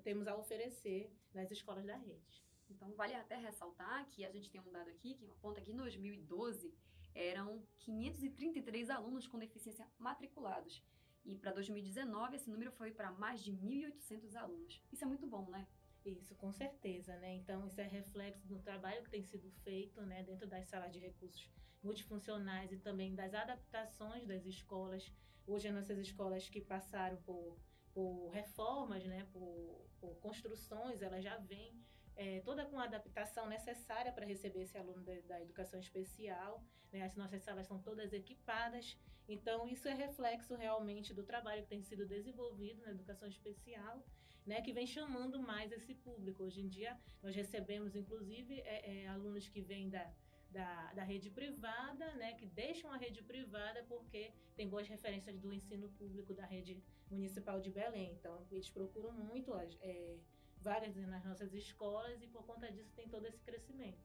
temos 0.04 0.28
a 0.28 0.36
oferecer 0.36 1.10
nas 1.34 1.50
escolas 1.50 1.84
da 1.84 1.96
rede. 1.96 2.47
Então, 2.70 2.92
vale 2.94 3.14
até 3.14 3.36
ressaltar 3.36 4.08
que 4.10 4.24
a 4.24 4.30
gente 4.30 4.50
tem 4.50 4.60
um 4.60 4.70
dado 4.70 4.90
aqui 4.90 5.14
que 5.14 5.26
aponta 5.26 5.60
que 5.60 5.72
em 5.72 5.76
2012 5.76 6.74
eram 7.14 7.62
533 7.78 8.90
alunos 8.90 9.26
com 9.26 9.38
deficiência 9.38 9.86
matriculados. 9.98 10.84
E 11.24 11.36
para 11.36 11.52
2019 11.52 12.36
esse 12.36 12.50
número 12.50 12.70
foi 12.72 12.90
para 12.92 13.10
mais 13.12 13.42
de 13.42 13.52
1.800 13.52 14.34
alunos. 14.36 14.82
Isso 14.92 15.04
é 15.04 15.06
muito 15.06 15.26
bom, 15.26 15.48
né? 15.50 15.66
Isso, 16.04 16.34
com 16.36 16.52
certeza, 16.52 17.16
né? 17.16 17.34
Então, 17.34 17.66
isso 17.66 17.80
é 17.80 17.86
reflexo 17.86 18.46
do 18.46 18.58
trabalho 18.60 19.02
que 19.02 19.10
tem 19.10 19.22
sido 19.22 19.50
feito, 19.62 20.00
né, 20.02 20.22
dentro 20.22 20.46
das 20.46 20.66
salas 20.68 20.92
de 20.92 20.98
recursos 20.98 21.50
multifuncionais 21.82 22.72
e 22.72 22.78
também 22.78 23.14
das 23.14 23.34
adaptações 23.34 24.26
das 24.26 24.46
escolas. 24.46 25.12
Hoje, 25.46 25.68
as 25.68 25.74
nossas 25.74 25.98
escolas 25.98 26.48
que 26.48 26.60
passaram 26.60 27.16
por, 27.22 27.58
por 27.92 28.28
reformas, 28.30 29.04
né, 29.04 29.26
por, 29.32 29.86
por 30.00 30.16
construções, 30.20 31.02
elas 31.02 31.22
já 31.22 31.36
vêm 31.38 31.78
é, 32.18 32.40
toda 32.40 32.66
com 32.66 32.78
a 32.80 32.84
adaptação 32.84 33.48
necessária 33.48 34.12
para 34.12 34.26
receber 34.26 34.62
esse 34.62 34.76
aluno 34.76 35.00
da, 35.04 35.14
da 35.20 35.40
educação 35.40 35.78
especial. 35.78 36.60
Né? 36.92 37.02
As 37.02 37.14
nossas 37.14 37.42
salas 37.42 37.66
são 37.68 37.80
todas 37.80 38.12
equipadas, 38.12 38.98
então 39.28 39.68
isso 39.68 39.86
é 39.86 39.94
reflexo 39.94 40.56
realmente 40.56 41.14
do 41.14 41.22
trabalho 41.22 41.62
que 41.62 41.68
tem 41.68 41.82
sido 41.82 42.04
desenvolvido 42.04 42.82
na 42.82 42.90
educação 42.90 43.28
especial, 43.28 44.04
né? 44.44 44.60
que 44.60 44.72
vem 44.72 44.86
chamando 44.86 45.40
mais 45.40 45.70
esse 45.70 45.94
público. 45.94 46.42
Hoje 46.42 46.60
em 46.60 46.68
dia, 46.68 46.98
nós 47.22 47.36
recebemos, 47.36 47.94
inclusive, 47.94 48.60
é, 48.62 49.04
é, 49.04 49.08
alunos 49.08 49.48
que 49.48 49.60
vêm 49.60 49.88
da, 49.88 50.12
da, 50.50 50.92
da, 50.94 51.04
rede 51.04 51.30
privada, 51.30 52.12
né, 52.14 52.32
que 52.32 52.46
deixam 52.46 52.90
a 52.90 52.96
rede 52.96 53.22
privada 53.22 53.84
porque 53.86 54.32
tem 54.56 54.68
boas 54.68 54.88
referências 54.88 55.38
do 55.38 55.52
ensino 55.52 55.88
público 55.90 56.34
da 56.34 56.46
rede 56.46 56.82
municipal 57.10 57.60
de 57.60 57.70
Belém. 57.70 58.12
Então, 58.18 58.44
eles 58.50 58.68
procuram 58.70 59.12
muito 59.12 59.54
é, 59.82 60.16
vagas 60.62 60.94
nas 60.96 61.24
nossas 61.24 61.52
escolas 61.52 62.22
e 62.22 62.26
por 62.26 62.44
conta 62.44 62.70
disso 62.70 62.92
tem 62.94 63.08
todo 63.08 63.26
esse 63.26 63.40
crescimento. 63.42 63.98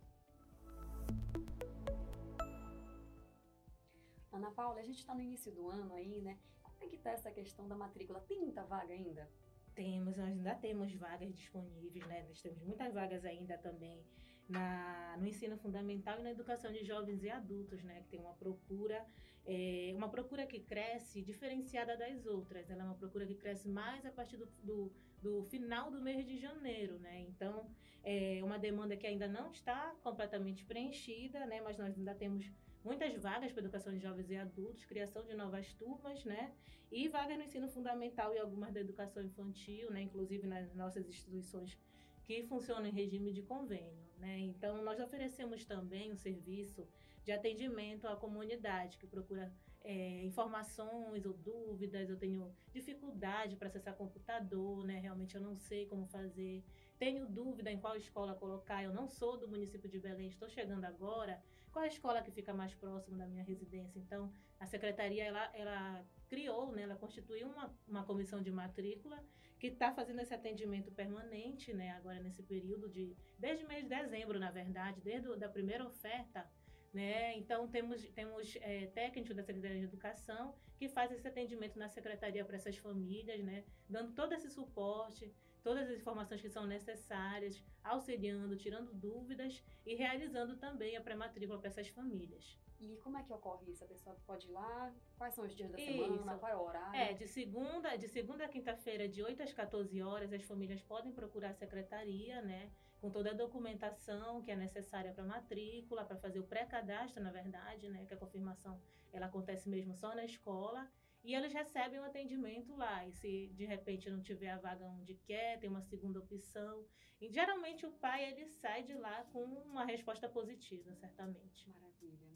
Ana 4.31 4.51
Paula, 4.51 4.79
a 4.79 4.83
gente 4.83 4.99
está 4.99 5.13
no 5.13 5.21
início 5.21 5.51
do 5.51 5.69
ano 5.69 5.93
aí, 5.93 6.19
né? 6.21 6.39
Como 6.63 6.75
é 6.81 6.87
que 6.87 6.95
está 6.95 7.11
essa 7.11 7.31
questão 7.31 7.67
da 7.67 7.75
matrícula? 7.75 8.19
Tem 8.21 8.39
muita 8.39 8.63
vaga 8.63 8.93
ainda? 8.93 9.29
Temos, 9.75 10.17
nós 10.17 10.27
ainda 10.27 10.55
temos 10.55 10.93
vagas 10.95 11.33
disponíveis, 11.33 12.05
né? 12.07 12.25
Nós 12.27 12.41
temos 12.41 12.61
muitas 12.63 12.93
vagas 12.93 13.23
ainda 13.25 13.57
também 13.57 14.03
na, 14.49 15.15
no 15.17 15.27
ensino 15.27 15.57
fundamental 15.57 16.19
e 16.19 16.23
na 16.23 16.31
educação 16.31 16.71
de 16.71 16.83
jovens 16.83 17.23
e 17.23 17.29
adultos, 17.29 17.83
né? 17.83 18.01
Que 18.01 18.09
tem 18.09 18.19
uma 18.19 18.33
procura, 18.33 19.05
é, 19.45 19.91
uma 19.95 20.09
procura 20.09 20.45
que 20.45 20.59
cresce 20.59 21.21
diferenciada 21.21 21.97
das 21.97 22.25
outras. 22.25 22.69
Ela 22.69 22.83
é 22.83 22.85
uma 22.85 22.95
procura 22.95 23.25
que 23.25 23.35
cresce 23.35 23.67
mais 23.67 24.05
a 24.05 24.11
partir 24.11 24.37
do, 24.37 24.47
do, 24.63 24.91
do 25.21 25.43
final 25.43 25.91
do 25.91 26.01
mês 26.01 26.25
de 26.25 26.37
janeiro, 26.37 26.97
né? 26.99 27.25
Então, 27.27 27.69
é 28.03 28.41
uma 28.43 28.57
demanda 28.57 28.95
que 28.95 29.07
ainda 29.07 29.27
não 29.27 29.51
está 29.51 29.95
completamente 30.01 30.63
preenchida, 30.65 31.45
né? 31.45 31.61
Mas 31.61 31.77
nós 31.77 31.97
ainda 31.97 32.15
temos 32.15 32.49
muitas 32.83 33.15
vagas 33.21 33.51
para 33.51 33.61
educação 33.61 33.93
de 33.93 33.99
jovens 33.99 34.29
e 34.29 34.35
adultos, 34.35 34.85
criação 34.85 35.25
de 35.25 35.33
novas 35.33 35.73
turmas, 35.73 36.23
né? 36.25 36.53
E 36.91 37.07
vagas 37.07 37.37
no 37.37 37.43
ensino 37.43 37.67
fundamental 37.67 38.33
e 38.33 38.39
algumas 38.39 38.73
da 38.73 38.79
educação 38.79 39.23
infantil, 39.23 39.91
né? 39.91 40.01
Inclusive 40.01 40.47
nas 40.47 40.73
nossas 40.75 41.07
instituições 41.07 41.77
que 42.23 42.43
funcionam 42.43 42.85
em 42.85 42.91
regime 42.91 43.31
de 43.31 43.41
convênio. 43.41 44.03
Né? 44.17 44.39
Então, 44.39 44.81
nós 44.81 44.99
oferecemos 44.99 45.65
também 45.65 46.11
um 46.11 46.15
serviço 46.15 46.87
de 47.23 47.31
atendimento 47.31 48.07
à 48.07 48.15
comunidade 48.15 48.97
que 48.97 49.07
procura 49.07 49.51
é, 49.83 50.23
informações 50.23 51.25
ou 51.25 51.33
dúvidas, 51.33 52.09
eu 52.09 52.17
tenho 52.17 52.53
dificuldade 52.71 53.55
para 53.55 53.67
acessar 53.67 53.95
computador, 53.95 54.85
né? 54.85 54.99
Realmente 54.99 55.35
eu 55.35 55.41
não 55.41 55.55
sei 55.55 55.85
como 55.85 56.07
fazer. 56.07 56.63
Tenho 56.97 57.25
dúvida 57.25 57.69
em 57.69 57.79
qual 57.79 57.95
escola 57.97 58.33
colocar. 58.33 58.81
Eu 58.81 58.93
não 58.93 59.07
sou 59.07 59.37
do 59.37 59.47
município 59.47 59.89
de 59.89 59.99
Belém, 59.99 60.27
estou 60.27 60.47
chegando 60.47 60.85
agora. 60.85 61.41
Qual 61.71 61.83
é 61.83 61.87
a 61.87 61.91
escola 61.91 62.21
que 62.21 62.31
fica 62.31 62.53
mais 62.53 62.73
próximo 62.75 63.17
da 63.17 63.25
minha 63.25 63.43
residência? 63.43 63.99
Então, 63.99 64.31
a 64.59 64.65
secretaria 64.65 65.25
ela, 65.25 65.51
ela 65.53 66.05
criou, 66.29 66.71
né? 66.71 66.83
Ela 66.83 66.95
constituiu 66.95 67.47
uma, 67.49 67.73
uma 67.87 68.03
comissão 68.05 68.41
de 68.41 68.51
matrícula 68.51 69.21
que 69.59 69.67
está 69.67 69.91
fazendo 69.91 70.21
esse 70.21 70.33
atendimento 70.33 70.91
permanente, 70.91 71.73
né? 71.73 71.91
Agora 71.91 72.19
nesse 72.21 72.43
período 72.43 72.87
de 72.89 73.15
desde 73.37 73.65
mês 73.65 73.83
de 73.83 73.89
dezembro, 73.89 74.39
na 74.39 74.51
verdade, 74.51 75.01
desde 75.01 75.27
a 75.43 75.49
primeira 75.49 75.85
oferta 75.85 76.47
né? 76.93 77.35
Então, 77.37 77.67
temos, 77.67 78.07
temos 78.09 78.55
é, 78.61 78.85
técnicos 78.87 79.35
da 79.35 79.43
Secretaria 79.43 79.79
de 79.79 79.85
Educação 79.85 80.55
que 80.77 80.87
fazem 80.87 81.17
esse 81.17 81.27
atendimento 81.27 81.77
na 81.77 81.89
secretaria 81.89 82.45
para 82.45 82.55
essas 82.55 82.77
famílias, 82.77 83.43
né? 83.43 83.63
dando 83.89 84.13
todo 84.13 84.33
esse 84.33 84.49
suporte, 84.49 85.33
todas 85.63 85.89
as 85.89 85.97
informações 85.97 86.41
que 86.41 86.49
são 86.49 86.67
necessárias, 86.67 87.63
auxiliando, 87.83 88.55
tirando 88.57 88.93
dúvidas 88.93 89.63
e 89.85 89.95
realizando 89.95 90.57
também 90.57 90.97
a 90.97 91.01
pré-matrícula 91.01 91.57
para 91.57 91.69
essas 91.69 91.87
famílias. 91.87 92.57
E 92.79 92.97
como 92.97 93.17
é 93.17 93.23
que 93.23 93.31
ocorre 93.31 93.71
isso? 93.71 93.83
A 93.83 93.87
pessoa 93.87 94.15
pode 94.27 94.47
ir 94.47 94.51
lá? 94.51 94.93
Quais 95.17 95.33
são 95.33 95.45
os 95.45 95.55
dias 95.55 95.71
da 95.71 95.79
isso. 95.79 95.91
semana? 95.91 96.37
Qual 96.37 96.51
é 96.51 96.55
o 96.55 96.63
horário? 96.63 96.99
É, 96.99 97.13
de 97.13 97.27
segunda, 97.27 97.95
de 97.95 98.09
segunda 98.09 98.43
a 98.43 98.49
quinta-feira, 98.49 99.07
de 99.07 99.23
8 99.23 99.41
às 99.41 99.53
14 99.53 100.01
horas, 100.01 100.33
as 100.33 100.43
famílias 100.43 100.81
podem 100.83 101.13
procurar 101.13 101.51
a 101.51 101.53
secretaria, 101.53 102.41
né? 102.41 102.69
Com 102.99 103.09
toda 103.09 103.31
a 103.31 103.33
documentação 103.33 104.41
que 104.41 104.51
é 104.51 104.55
necessária 104.55 105.13
para 105.13 105.23
matrícula, 105.23 106.03
para 106.03 106.17
fazer 106.17 106.39
o 106.39 106.43
pré-cadastro, 106.43 107.23
na 107.23 107.31
verdade, 107.31 107.87
né? 107.89 108.05
Que 108.05 108.13
a 108.13 108.17
confirmação 108.17 108.81
ela 109.13 109.27
acontece 109.27 109.69
mesmo 109.69 109.93
só 109.93 110.13
na 110.13 110.25
escola. 110.25 110.89
E 111.23 111.33
eles 111.33 111.53
recebem 111.53 111.99
o 111.99 112.03
um 112.03 112.05
atendimento 112.05 112.75
lá. 112.75 113.05
E 113.07 113.13
se 113.13 113.47
de 113.55 113.65
repente 113.65 114.09
não 114.09 114.21
tiver 114.21 114.49
a 114.49 114.57
vaga 114.57 114.85
onde 114.85 115.15
quer, 115.15 115.59
tem 115.59 115.69
uma 115.69 115.81
segunda 115.81 116.19
opção. 116.19 116.85
E 117.21 117.29
geralmente 117.29 117.85
o 117.85 117.91
pai 117.91 118.31
ele 118.31 118.45
sai 118.47 118.83
de 118.83 118.93
lá 118.93 119.23
com 119.31 119.43
uma 119.43 119.85
resposta 119.85 120.27
positiva, 120.27 120.93
certamente. 120.95 121.69
Maravilha. 121.69 122.33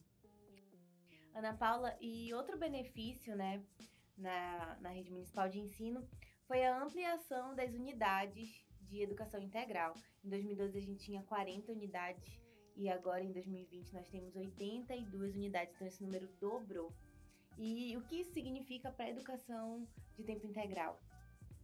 Ana 1.34 1.54
Paula, 1.54 1.96
e 2.02 2.34
outro 2.34 2.58
benefício, 2.58 3.36
né, 3.36 3.64
na, 4.18 4.78
na 4.80 4.90
rede 4.90 5.12
municipal 5.12 5.48
de 5.48 5.60
ensino 5.60 6.08
foi 6.48 6.66
a 6.66 6.82
ampliação 6.82 7.54
das 7.54 7.74
unidades 7.74 8.66
de 8.82 9.02
educação 9.02 9.42
integral. 9.42 9.94
Em 10.24 10.30
2012 10.30 10.78
a 10.78 10.82
gente 10.82 11.04
tinha 11.04 11.22
40 11.24 11.74
unidades 11.74 12.42
e 12.76 12.90
agora 12.90 13.24
em 13.24 13.32
2020 13.32 13.94
nós 13.94 14.10
temos 14.10 14.36
82 14.36 15.36
unidades, 15.36 15.76
então 15.76 15.88
esse 15.88 16.02
número 16.02 16.28
dobrou. 16.40 16.94
E 17.58 17.98
o 17.98 18.02
que 18.02 18.22
isso 18.22 18.32
significa 18.34 18.92
para 18.92 19.06
a 19.06 19.10
educação 19.10 19.88
de 20.16 20.24
tempo 20.24 20.46
integral? 20.46 21.00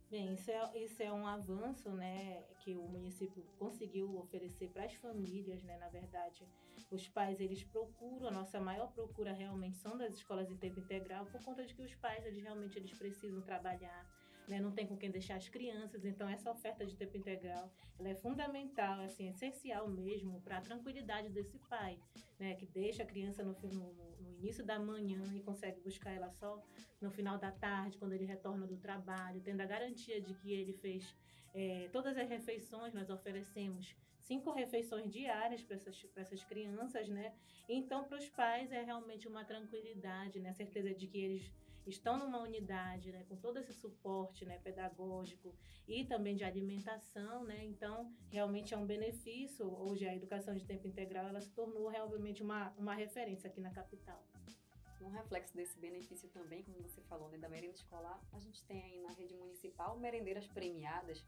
Bem, 0.09 0.33
isso 0.33 0.51
é, 0.51 0.77
isso 0.77 1.01
é 1.01 1.12
um 1.12 1.25
avanço, 1.25 1.89
né, 1.89 2.43
que 2.59 2.75
o 2.75 2.83
município 2.88 3.43
conseguiu 3.57 4.15
oferecer 4.17 4.69
para 4.69 4.85
as 4.85 4.93
famílias, 4.93 5.63
né, 5.63 5.75
na 5.77 5.89
verdade, 5.89 6.47
os 6.91 7.07
pais, 7.07 7.39
eles 7.39 7.63
procuram, 7.63 8.27
a 8.27 8.31
nossa 8.31 8.59
maior 8.59 8.91
procura 8.91 9.33
realmente 9.33 9.77
são 9.77 9.97
das 9.97 10.13
escolas 10.13 10.51
em 10.51 10.57
tempo 10.57 10.79
integral, 10.79 11.25
por 11.25 11.43
conta 11.43 11.65
de 11.65 11.73
que 11.73 11.81
os 11.81 11.95
pais, 11.95 12.23
eles 12.25 12.43
realmente 12.43 12.77
eles 12.77 12.93
precisam 12.93 13.41
trabalhar, 13.41 14.07
né? 14.47 14.59
não 14.59 14.71
tem 14.71 14.88
com 14.88 14.97
quem 14.97 15.12
deixar 15.12 15.35
as 15.35 15.47
crianças, 15.50 16.05
então 16.05 16.27
essa 16.27 16.51
oferta 16.51 16.85
de 16.85 16.95
tempo 16.95 17.17
integral, 17.17 17.71
ela 18.00 18.09
é 18.09 18.15
fundamental, 18.15 19.00
assim, 19.01 19.27
essencial 19.29 19.88
mesmo 19.88 20.41
para 20.41 20.57
a 20.57 20.62
tranquilidade 20.62 21.29
desse 21.29 21.57
pai, 21.69 22.00
né? 22.39 22.55
que 22.55 22.65
deixa 22.65 23.03
a 23.03 23.05
criança 23.05 23.43
no, 23.43 23.53
no, 23.53 23.93
no 24.19 24.31
início 24.39 24.65
da 24.65 24.79
manhã 24.79 25.23
e 25.35 25.39
consegue 25.41 25.79
buscar 25.81 26.12
ela 26.12 26.29
só 26.31 26.62
no 27.01 27.12
final 27.12 27.38
da 27.38 27.51
tarde, 27.51 27.97
quando 27.97 28.13
ele 28.13 28.25
retorna 28.25 28.65
do 28.65 28.77
trabalho, 28.77 29.41
tendo 29.41 29.62
a 29.62 29.65
garantia 29.65 30.21
de 30.21 30.33
que 30.35 30.51
ele 30.51 30.73
fez 30.73 31.15
é, 31.53 31.89
todas 31.91 32.17
as 32.17 32.27
refeições, 32.27 32.93
nós 32.93 33.09
oferecemos 33.09 33.95
cinco 34.19 34.51
refeições 34.51 35.12
diárias 35.12 35.62
para 35.62 35.75
essas, 35.75 36.05
essas 36.15 36.43
crianças, 36.43 37.07
né? 37.09 37.33
Então, 37.69 38.03
para 38.05 38.17
os 38.17 38.27
pais 38.29 38.71
é 38.71 38.81
realmente 38.81 39.27
uma 39.27 39.45
tranquilidade, 39.45 40.39
né? 40.39 40.50
A 40.50 40.53
certeza 40.53 40.93
de 40.93 41.07
que 41.07 41.17
eles 41.17 41.51
estão 41.85 42.17
numa 42.17 42.39
unidade, 42.39 43.11
né? 43.11 43.25
Com 43.27 43.35
todo 43.35 43.57
esse 43.57 43.73
suporte, 43.73 44.45
né? 44.45 44.59
Pedagógico 44.63 45.53
e 45.87 46.05
também 46.05 46.35
de 46.35 46.43
alimentação, 46.43 47.43
né? 47.43 47.63
Então, 47.65 48.11
realmente 48.29 48.73
é 48.73 48.77
um 48.77 48.85
benefício. 48.85 49.65
Hoje, 49.79 50.07
a 50.07 50.15
educação 50.15 50.55
de 50.55 50.65
tempo 50.65 50.87
integral, 50.87 51.27
ela 51.27 51.41
se 51.41 51.51
tornou 51.51 51.87
realmente 51.89 52.41
uma, 52.41 52.71
uma 52.77 52.93
referência 52.93 53.49
aqui 53.49 53.61
na 53.61 53.71
capital. 53.71 54.23
Um 55.01 55.09
reflexo 55.09 55.53
desse 55.53 55.77
benefício 55.77 56.29
também, 56.29 56.63
como 56.63 56.81
você 56.81 57.01
falou, 57.01 57.27
né, 57.27 57.37
da 57.37 57.49
merenda 57.49 57.75
escolar, 57.75 58.21
a 58.31 58.39
gente 58.39 58.63
tem 58.63 58.81
aí 58.81 59.01
na 59.01 59.11
rede 59.11 59.35
municipal 59.35 59.99
merendeiras 59.99 60.47
premiadas, 60.47 61.25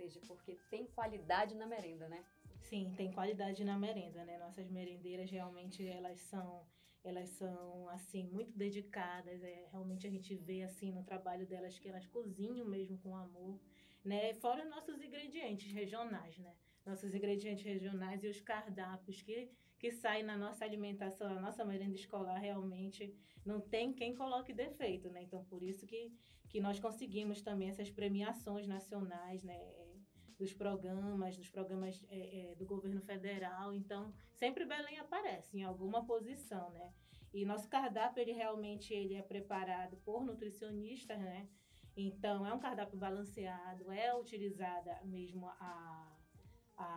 seja, 0.00 0.20
porque 0.26 0.56
tem 0.70 0.86
qualidade 0.86 1.54
na 1.54 1.66
merenda, 1.66 2.08
né? 2.08 2.24
Sim, 2.62 2.92
tem 2.96 3.12
qualidade 3.12 3.64
na 3.64 3.78
merenda, 3.78 4.24
né? 4.24 4.38
Nossas 4.38 4.70
merendeiras 4.70 5.30
realmente 5.30 5.86
elas 5.86 6.18
são 6.20 6.64
elas 7.02 7.28
são 7.30 7.88
assim 7.88 8.24
muito 8.24 8.56
dedicadas, 8.56 9.42
é, 9.42 9.66
realmente 9.70 10.06
a 10.06 10.10
gente 10.10 10.34
vê 10.36 10.62
assim 10.62 10.92
no 10.92 11.02
trabalho 11.02 11.46
delas 11.46 11.78
que 11.78 11.88
elas 11.88 12.06
cozinham 12.06 12.66
mesmo 12.66 12.98
com 12.98 13.16
amor, 13.16 13.58
né? 14.04 14.34
Fora 14.34 14.64
nossos 14.64 15.00
ingredientes 15.00 15.72
regionais, 15.72 16.38
né? 16.38 16.54
Nossos 16.84 17.14
ingredientes 17.14 17.64
regionais 17.64 18.22
e 18.24 18.28
os 18.28 18.40
cardápios 18.40 19.22
que 19.22 19.50
que 19.80 19.90
saem 19.90 20.22
na 20.22 20.36
nossa 20.36 20.62
alimentação, 20.62 21.34
na 21.34 21.40
nossa 21.40 21.64
merenda 21.64 21.94
escolar, 21.94 22.38
realmente 22.38 23.14
não 23.46 23.58
tem 23.58 23.94
quem 23.94 24.14
coloque 24.14 24.52
defeito, 24.52 25.08
né? 25.08 25.22
Então, 25.22 25.42
por 25.46 25.62
isso 25.62 25.86
que, 25.86 26.12
que 26.50 26.60
nós 26.60 26.78
conseguimos 26.78 27.40
também 27.40 27.70
essas 27.70 27.90
premiações 27.90 28.68
nacionais, 28.68 29.42
né? 29.42 29.58
Dos 30.40 30.54
programas, 30.54 31.36
dos 31.36 31.50
programas 31.50 32.02
é, 32.08 32.52
é, 32.52 32.54
do 32.54 32.64
governo 32.64 33.02
federal. 33.02 33.74
Então, 33.74 34.10
sempre 34.32 34.64
Belém 34.64 34.98
aparece 34.98 35.58
em 35.58 35.62
alguma 35.62 36.04
posição, 36.04 36.70
né? 36.70 36.90
E 37.32 37.44
nosso 37.44 37.68
cardápio, 37.68 38.22
ele 38.22 38.32
realmente 38.32 38.92
ele 38.94 39.14
é 39.14 39.22
preparado 39.22 39.98
por 39.98 40.24
nutricionistas, 40.24 41.18
né? 41.18 41.46
Então, 41.94 42.46
é 42.46 42.54
um 42.54 42.58
cardápio 42.58 42.98
balanceado, 42.98 43.92
é 43.92 44.16
utilizada 44.16 44.98
mesmo 45.04 45.46
a, 45.46 46.16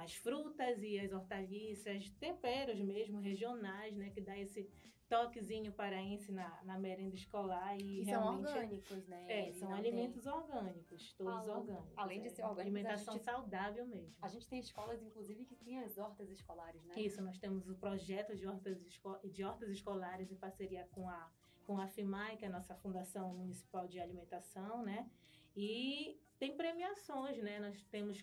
as 0.02 0.14
frutas 0.16 0.82
e 0.82 0.98
as 0.98 1.12
hortaliças, 1.12 2.10
temperos 2.12 2.80
mesmo 2.80 3.20
regionais, 3.20 3.94
né? 3.98 4.10
Que 4.10 4.22
dá 4.22 4.40
esse 4.40 4.70
toquezinho 5.14 5.72
paraense 5.72 6.32
na, 6.32 6.64
na 6.64 6.80
merenda 6.80 7.16
escolar 7.16 7.78
e, 7.78 8.02
e 8.02 8.06
são 8.06 8.36
orgânicos, 8.36 9.08
né? 9.08 9.26
É, 9.30 9.54
são 9.54 9.72
alimentos 9.72 10.24
tem... 10.24 10.34
orgânicos, 10.34 11.14
todos 11.14 11.48
orgânicos. 11.48 11.94
Além 11.96 12.22
de 12.22 12.28
é, 12.28 12.30
ser 12.32 12.42
orgânico, 12.42 12.62
alimentação 12.62 13.14
gente, 13.14 13.24
saudável 13.24 13.86
mesmo. 13.86 14.16
A 14.20 14.28
gente 14.28 14.48
tem 14.48 14.60
escolas, 14.60 15.04
inclusive, 15.04 15.46
que 15.46 15.56
tem 15.56 15.80
as 15.84 16.00
hortas 16.00 16.32
escolares, 16.32 16.84
né? 16.86 16.96
Isso, 16.98 17.22
nós 17.22 17.38
temos 17.38 17.70
o 17.70 17.76
projeto 17.76 18.36
de 18.36 18.48
hortas, 18.48 18.82
esco 18.88 19.20
de 19.24 19.44
hortas 19.44 19.70
escolares 19.70 20.32
em 20.32 20.36
parceria 20.36 20.88
com 20.92 21.08
a 21.08 21.32
com 21.66 21.80
a 21.80 21.88
FIMAI, 21.88 22.36
que 22.36 22.44
é 22.44 22.50
a 22.50 22.52
nossa 22.52 22.76
Fundação 22.76 23.34
Municipal 23.36 23.88
de 23.88 23.98
Alimentação, 23.98 24.84
né? 24.84 25.10
E 25.56 26.20
tem 26.38 26.58
premiações, 26.58 27.42
né? 27.42 27.58
Nós 27.60 27.86
temos 27.86 28.20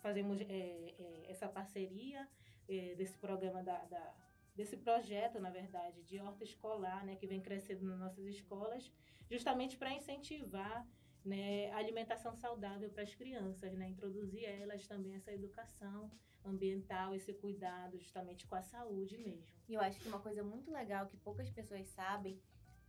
fazemos 0.00 0.40
é, 0.40 0.44
é, 0.48 1.30
essa 1.30 1.48
parceria 1.48 2.28
é, 2.68 2.96
desse 2.96 3.16
programa 3.18 3.62
da, 3.62 3.84
da 3.84 4.29
desse 4.60 4.76
projeto, 4.76 5.40
na 5.40 5.48
verdade, 5.48 6.02
de 6.02 6.20
horta 6.20 6.44
escolar, 6.44 7.02
né, 7.06 7.16
que 7.16 7.26
vem 7.26 7.40
crescendo 7.40 7.82
nas 7.86 7.98
nossas 7.98 8.26
escolas, 8.26 8.92
justamente 9.30 9.78
para 9.78 9.94
incentivar 9.94 10.86
né, 11.24 11.70
a 11.70 11.78
alimentação 11.78 12.34
saudável 12.36 12.90
para 12.90 13.02
as 13.02 13.14
crianças, 13.14 13.72
né, 13.72 13.88
introduzir 13.88 14.44
elas 14.44 14.86
também 14.86 15.14
essa 15.14 15.32
educação 15.32 16.10
ambiental, 16.44 17.14
esse 17.14 17.32
cuidado 17.32 17.98
justamente 17.98 18.46
com 18.46 18.54
a 18.54 18.62
saúde 18.62 19.16
mesmo. 19.16 19.46
E 19.66 19.72
eu 19.72 19.80
acho 19.80 19.98
que 19.98 20.08
uma 20.08 20.20
coisa 20.20 20.42
muito 20.42 20.70
legal 20.70 21.06
que 21.06 21.16
poucas 21.16 21.48
pessoas 21.50 21.86
sabem 21.88 22.38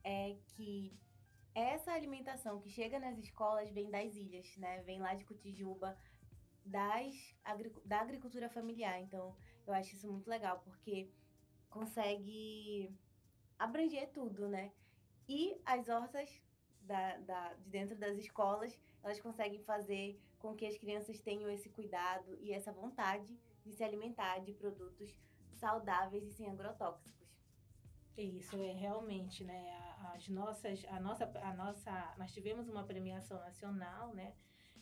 é 0.04 0.36
que 0.48 0.94
essa 1.56 1.94
alimentação 1.94 2.60
que 2.60 2.70
chega 2.70 3.00
nas 3.00 3.18
escolas 3.18 3.70
vem 3.70 3.90
das 3.90 4.16
ilhas, 4.16 4.58
né? 4.58 4.82
Vem 4.84 5.00
lá 5.00 5.14
de 5.14 5.26
Cotijuba, 5.26 5.98
das, 6.66 7.14
da 7.86 8.00
agricultura 8.02 8.50
familiar. 8.50 9.02
Então, 9.02 9.36
eu 9.68 9.74
acho 9.74 9.94
isso 9.96 10.10
muito 10.10 10.30
legal, 10.30 10.62
porque 10.64 11.12
consegue 11.72 12.94
abranger 13.58 14.12
tudo, 14.12 14.48
né? 14.48 14.72
E 15.28 15.60
as 15.66 15.88
hortas 15.90 16.30
da, 16.82 17.18
da, 17.18 17.54
de 17.54 17.70
dentro 17.70 17.98
das 17.98 18.18
escolas, 18.18 18.78
elas 19.02 19.20
conseguem 19.20 19.60
fazer 19.64 20.20
com 20.38 20.56
que 20.56 20.66
as 20.66 20.78
crianças 20.78 21.20
tenham 21.22 21.50
esse 21.50 21.70
cuidado 21.70 22.38
e 22.42 22.52
essa 22.52 22.72
vontade 22.72 23.40
de 23.64 23.72
se 23.72 23.84
alimentar 23.84 24.40
de 24.40 24.54
produtos 24.54 25.16
saudáveis 25.54 26.24
e 26.26 26.32
sem 26.32 26.50
agrotóxicos. 26.50 27.22
Isso 28.18 28.62
é 28.62 28.74
realmente, 28.74 29.44
né? 29.44 29.78
As 30.14 30.28
nossas, 30.28 30.84
a 30.90 31.00
nossa, 31.00 31.32
a 31.42 31.54
nossa, 31.54 32.16
nós 32.18 32.32
tivemos 32.34 32.68
uma 32.68 32.84
premiação 32.84 33.40
nacional, 33.40 34.14
né? 34.14 34.34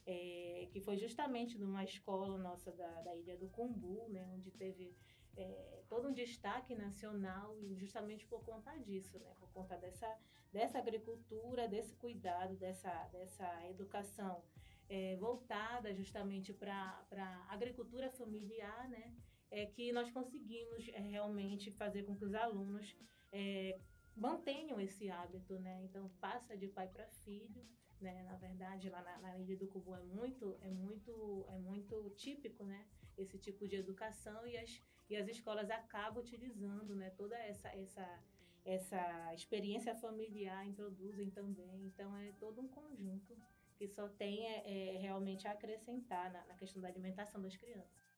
É, 0.06 0.68
que 0.72 0.82
foi 0.82 0.98
justamente 0.98 1.60
numa 1.60 1.84
escola 1.84 2.38
nossa 2.38 2.72
da, 2.72 3.02
da 3.02 3.16
Ilha 3.16 3.38
do 3.38 3.48
Cumbu, 3.50 4.08
né? 4.10 4.26
Onde 4.34 4.50
teve 4.52 4.96
é, 5.40 5.84
todo 5.88 6.10
um 6.10 6.14
destaque 6.14 6.76
nacional 6.76 7.58
e 7.58 7.76
justamente 7.76 8.26
por 8.28 8.44
conta 8.44 8.78
disso, 8.78 9.18
né? 9.20 9.34
Por 9.40 9.50
conta 9.52 9.78
dessa, 9.78 10.10
dessa 10.52 10.78
agricultura, 10.78 11.68
desse 11.68 11.96
cuidado, 11.96 12.56
dessa, 12.58 12.92
dessa 13.06 13.68
educação 13.70 14.44
é, 14.90 15.16
voltada 15.16 15.94
justamente 15.94 16.52
para 16.54 17.06
a 17.12 17.54
agricultura 17.54 18.10
familiar, 18.10 18.90
né? 18.90 19.16
É 19.52 19.66
que 19.66 19.92
nós 19.92 20.12
conseguimos 20.12 20.88
é, 20.90 21.00
realmente 21.00 21.72
fazer 21.72 22.04
com 22.04 22.16
que 22.16 22.26
os 22.26 22.36
alunos 22.36 22.96
é, 23.32 23.80
mantenham 24.16 24.80
esse 24.80 25.10
hábito, 25.10 25.58
né? 25.60 25.82
Então 25.84 26.10
passa 26.20 26.58
de 26.58 26.68
pai 26.68 26.88
para 26.88 27.08
filho, 27.24 27.66
né? 28.02 28.24
Na 28.24 28.36
verdade, 28.36 28.90
lá 28.90 29.02
na, 29.02 29.18
na 29.20 29.38
Ilha 29.38 29.58
do 29.58 29.68
Cubu 29.68 29.96
é 29.96 30.04
muito, 30.04 30.58
é 30.62 30.70
muito, 30.70 31.46
é 31.48 31.58
muito 31.58 32.10
típico, 32.18 32.64
né? 32.66 32.86
Esse 33.18 33.38
tipo 33.38 33.68
de 33.68 33.76
educação 33.76 34.46
e 34.48 34.58
as, 34.58 34.82
e 35.10 35.18
as 35.18 35.28
escolas 35.28 35.70
acabam 35.72 36.22
utilizando, 36.22 36.96
né? 36.96 37.10
Toda 37.12 37.36
essa, 37.38 37.68
essa, 37.70 38.24
essa 38.64 39.34
experiência 39.34 39.96
familiar 39.96 40.66
introduzem 40.66 41.30
também. 41.32 41.86
Então 41.88 42.16
é 42.18 42.32
todo 42.34 42.62
um 42.62 42.68
conjunto 42.68 43.36
que 43.76 43.88
só 43.88 44.08
tem 44.10 44.46
é, 44.46 44.96
é 44.96 44.98
realmente 44.98 45.48
a 45.48 45.52
acrescentar 45.52 46.32
na, 46.32 46.46
na 46.46 46.54
questão 46.56 46.82
da 46.82 46.88
alimentação 46.88 47.42
das 47.42 47.56
crianças. 47.56 48.10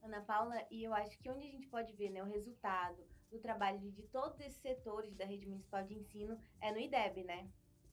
Ana 0.00 0.22
Paula, 0.22 0.64
e 0.70 0.84
eu 0.84 0.94
acho 0.94 1.18
que 1.18 1.28
onde 1.28 1.48
a 1.48 1.50
gente 1.50 1.66
pode 1.66 1.92
ver 1.94 2.10
né, 2.10 2.22
o 2.22 2.26
resultado 2.26 3.04
do 3.28 3.40
trabalho 3.40 3.80
de 3.90 4.04
todos 4.04 4.38
esses 4.38 4.60
setores 4.60 5.12
da 5.16 5.24
rede 5.24 5.46
municipal 5.46 5.82
de 5.82 5.94
ensino 5.94 6.38
é 6.60 6.70
no 6.70 6.78
IDEB, 6.78 7.24
né? 7.24 7.50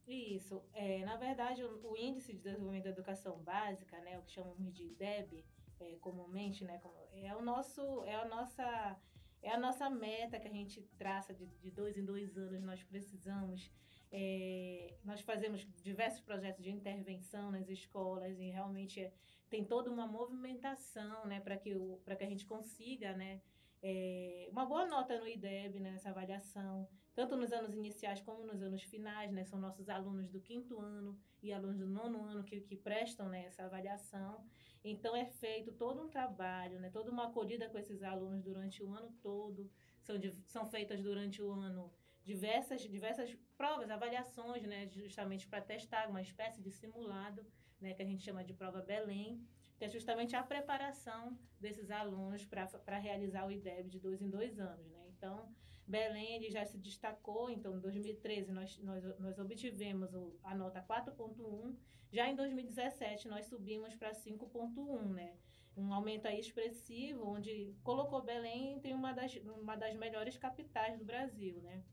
Isso. 0.07 0.61
É, 0.73 1.05
na 1.05 1.15
verdade, 1.15 1.63
o, 1.63 1.91
o, 1.91 1.97
Índice 1.97 2.33
de 2.33 2.39
Desenvolvimento 2.39 2.83
da 2.83 2.89
Educação 2.89 3.37
Básica, 3.39 3.97
né, 4.01 4.17
o 4.19 4.23
que 4.23 4.31
chamamos 4.31 4.73
de 4.73 4.83
IDEB, 4.83 5.45
é, 5.79 5.95
comumente, 6.01 6.63
né, 6.63 6.81
é 7.13 7.35
o 7.35 7.41
nosso, 7.41 8.03
é 8.03 8.15
a 8.15 8.25
nossa, 8.25 8.99
é 9.41 9.51
a 9.51 9.57
nossa 9.57 9.89
meta 9.89 10.39
que 10.39 10.47
a 10.47 10.51
gente 10.51 10.81
traça 10.97 11.33
de, 11.33 11.45
de 11.45 11.71
dois 11.71 11.97
em 11.97 12.03
dois 12.03 12.37
anos. 12.37 12.61
Nós 12.63 12.83
precisamos, 12.83 13.71
é, 14.11 14.93
nós 15.03 15.21
fazemos 15.21 15.65
diversos 15.81 16.21
projetos 16.21 16.63
de 16.63 16.69
intervenção 16.69 17.49
nas 17.51 17.69
escolas 17.69 18.37
e 18.39 18.49
realmente 18.49 18.99
é, 18.99 19.13
tem 19.49 19.63
toda 19.63 19.89
uma 19.89 20.05
movimentação, 20.05 21.25
né, 21.25 21.39
para 21.39 21.55
que 21.55 21.73
o, 21.75 22.01
que 22.05 22.23
a 22.23 22.29
gente 22.29 22.45
consiga, 22.45 23.13
né, 23.13 23.41
é, 23.81 24.47
uma 24.51 24.65
boa 24.65 24.85
nota 24.85 25.17
no 25.19 25.27
IDEB, 25.27 25.79
nessa 25.79 26.09
né, 26.09 26.11
avaliação, 26.11 26.89
tanto 27.13 27.35
nos 27.35 27.51
anos 27.51 27.73
iniciais 27.73 28.21
como 28.21 28.45
nos 28.45 28.61
anos 28.61 28.81
finais, 28.83 29.31
né? 29.31 29.43
São 29.43 29.59
nossos 29.59 29.89
alunos 29.89 30.29
do 30.29 30.39
quinto 30.39 30.79
ano 30.79 31.17
e 31.41 31.53
alunos 31.53 31.77
do 31.77 31.87
nono 31.87 32.23
ano 32.23 32.43
que, 32.43 32.61
que 32.61 32.75
prestam 32.75 33.29
né, 33.29 33.45
essa 33.45 33.63
avaliação. 33.63 34.45
Então, 34.83 35.15
é 35.15 35.25
feito 35.25 35.71
todo 35.71 36.01
um 36.01 36.09
trabalho, 36.09 36.79
né? 36.79 36.89
Toda 36.89 37.11
uma 37.11 37.27
acolhida 37.27 37.69
com 37.69 37.77
esses 37.77 38.01
alunos 38.03 38.43
durante 38.43 38.83
o 38.83 38.93
ano 38.93 39.11
todo. 39.21 39.69
São, 40.01 40.15
são 40.45 40.65
feitas 40.65 41.01
durante 41.01 41.41
o 41.41 41.51
ano 41.51 41.93
diversas, 42.23 42.81
diversas 42.81 43.35
provas, 43.55 43.89
avaliações, 43.89 44.63
né? 44.63 44.89
Justamente 44.91 45.47
para 45.47 45.61
testar 45.61 46.09
uma 46.09 46.21
espécie 46.21 46.61
de 46.61 46.71
simulado, 46.71 47.45
né? 47.79 47.93
Que 47.93 48.01
a 48.01 48.05
gente 48.05 48.23
chama 48.23 48.43
de 48.43 48.53
prova 48.53 48.81
Belém 48.81 49.45
que 49.77 49.85
é 49.85 49.89
justamente 49.89 50.35
a 50.35 50.43
preparação 50.43 51.37
desses 51.59 51.89
alunos 51.89 52.45
para 52.45 52.97
realizar 52.97 53.45
o 53.45 53.51
IDEB 53.51 53.89
de 53.89 53.99
dois 53.99 54.21
em 54.21 54.29
dois 54.29 54.59
anos. 54.59 54.87
Né? 54.87 55.05
Então, 55.09 55.53
Belém 55.87 56.49
já 56.49 56.65
se 56.65 56.77
destacou, 56.77 57.49
então 57.49 57.77
em 57.77 57.79
2013 57.79 58.51
nós, 58.51 58.77
nós, 58.79 59.03
nós 59.19 59.37
obtivemos 59.37 60.13
o, 60.13 60.37
a 60.43 60.55
nota 60.55 60.81
4.1, 60.81 61.75
já 62.11 62.29
em 62.29 62.35
2017 62.35 63.27
nós 63.27 63.45
subimos 63.47 63.95
para 63.95 64.11
5.1, 64.11 65.13
né? 65.13 65.35
Um 65.75 65.91
aumento 65.91 66.27
aí 66.27 66.39
expressivo, 66.39 67.27
onde 67.27 67.75
colocou 67.83 68.21
Belém 68.21 68.73
entre 68.73 68.93
uma 68.93 69.11
das, 69.11 69.35
uma 69.61 69.75
das 69.75 69.95
melhores 69.95 70.37
capitais 70.37 70.97
do 70.97 71.03
Brasil, 71.03 71.59
né? 71.61 71.83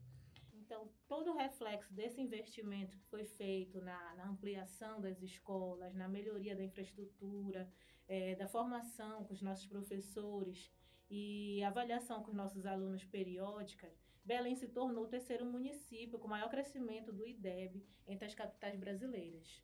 Então, 0.53 0.89
todo 1.07 1.31
o 1.31 1.35
reflexo 1.35 1.93
desse 1.93 2.21
investimento 2.21 2.95
que 2.95 3.05
foi 3.07 3.25
feito 3.25 3.81
na, 3.81 4.15
na 4.15 4.29
ampliação 4.29 5.01
das 5.01 5.21
escolas, 5.21 5.93
na 5.95 6.07
melhoria 6.07 6.55
da 6.55 6.63
infraestrutura, 6.63 7.69
é, 8.07 8.35
da 8.35 8.47
formação 8.47 9.25
com 9.25 9.33
os 9.33 9.41
nossos 9.41 9.65
professores 9.65 10.71
e 11.11 11.61
avaliação 11.63 12.23
com 12.23 12.31
os 12.31 12.37
nossos 12.37 12.65
alunos 12.65 13.03
periódicas, 13.03 13.93
Belém 14.23 14.55
se 14.55 14.69
tornou 14.69 15.03
o 15.03 15.09
terceiro 15.09 15.45
município 15.45 16.17
com 16.17 16.27
maior 16.27 16.49
crescimento 16.49 17.11
do 17.11 17.27
IDEB 17.27 17.85
entre 18.07 18.25
as 18.25 18.33
capitais 18.33 18.79
brasileiras. 18.79 19.61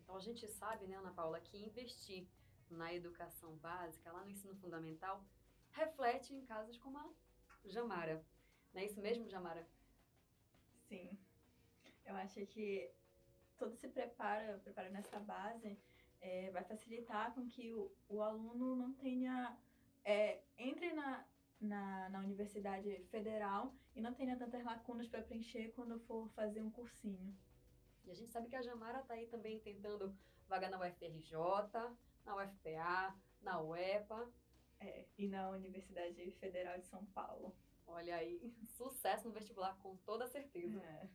Então, 0.00 0.14
a 0.14 0.20
gente 0.20 0.46
sabe, 0.46 0.86
né, 0.86 0.94
Ana 0.94 1.10
Paula, 1.10 1.40
que 1.40 1.58
investir 1.58 2.28
na 2.70 2.94
educação 2.94 3.56
básica, 3.56 4.12
lá 4.12 4.22
no 4.22 4.30
ensino 4.30 4.54
fundamental, 4.56 5.24
reflete 5.72 6.32
em 6.32 6.44
casos 6.44 6.76
como 6.78 6.98
a 6.98 7.10
Jamara. 7.64 8.24
Não 8.72 8.80
é 8.80 8.84
isso 8.84 9.00
mesmo, 9.00 9.28
Jamara? 9.28 9.66
Sim. 10.88 11.18
Eu 12.04 12.14
acho 12.16 12.46
que 12.46 12.92
todo 13.58 13.74
se 13.74 13.88
prepara, 13.88 14.58
prepara 14.58 14.88
nessa 14.90 15.18
base, 15.18 15.76
é, 16.20 16.50
vai 16.50 16.62
facilitar 16.62 17.34
com 17.34 17.48
que 17.48 17.72
o, 17.72 17.90
o 18.08 18.22
aluno 18.22 18.76
não 18.76 18.92
tenha. 18.92 19.58
É, 20.04 20.42
entre 20.58 20.92
na, 20.92 21.24
na, 21.60 22.08
na 22.08 22.18
universidade 22.20 23.02
federal 23.10 23.74
e 23.94 24.00
não 24.00 24.14
tenha 24.14 24.36
tantas 24.36 24.64
lacunas 24.64 25.08
para 25.08 25.22
preencher 25.22 25.72
quando 25.74 25.98
for 26.00 26.28
fazer 26.30 26.60
um 26.60 26.70
cursinho. 26.70 27.36
E 28.04 28.10
a 28.10 28.14
gente 28.14 28.32
sabe 28.32 28.48
que 28.48 28.56
a 28.56 28.62
Jamara 28.62 29.00
está 29.00 29.14
aí 29.14 29.26
também 29.26 29.60
tentando 29.60 30.16
vaga 30.48 30.68
na 30.68 30.78
UFRJ, 30.80 31.32
na 32.24 32.36
UFPA, 32.36 33.16
na 33.40 33.60
UEPA. 33.60 34.32
É, 34.80 35.06
e 35.16 35.28
na 35.28 35.48
Universidade 35.50 36.32
Federal 36.32 36.76
de 36.76 36.86
São 36.86 37.04
Paulo. 37.06 37.54
Olha 37.86 38.16
aí, 38.16 38.52
sucesso 38.76 39.28
no 39.28 39.34
vestibular 39.34 39.76
com 39.78 39.96
toda 39.98 40.26
certeza. 40.26 40.82
É. 40.82 41.08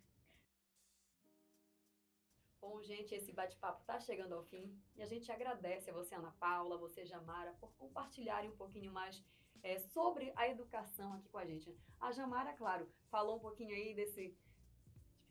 Bom, 2.60 2.82
gente, 2.82 3.14
esse 3.14 3.32
bate-papo 3.32 3.82
está 3.82 4.00
chegando 4.00 4.34
ao 4.34 4.44
fim 4.44 4.76
e 4.96 5.04
a 5.04 5.06
gente 5.06 5.32
agradece 5.32 5.90
a 5.90 5.94
você, 5.94 6.16
Ana 6.16 6.32
Paula, 6.40 6.76
a 6.76 6.80
você, 6.80 7.06
Jamara, 7.06 7.54
por 7.60 7.72
compartilharem 7.76 8.50
um 8.50 8.56
pouquinho 8.56 8.92
mais 8.92 9.24
é, 9.64 9.80
sobre 9.80 10.32
a 10.36 10.48
educação 10.48 11.14
aqui 11.14 11.30
com 11.30 11.38
a 11.38 11.46
gente. 11.46 11.76
A 12.00 12.12
Jamara, 12.12 12.54
claro, 12.54 12.90
falou 13.10 13.38
um 13.38 13.40
pouquinho 13.40 13.76
aí 13.76 13.94
desse, 13.94 14.36